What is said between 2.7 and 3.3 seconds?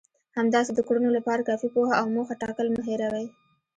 مه هېروئ.